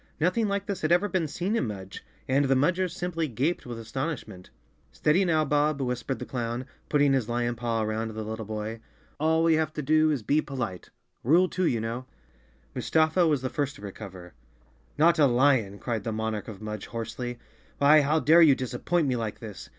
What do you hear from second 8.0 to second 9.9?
the little boy. "All we have to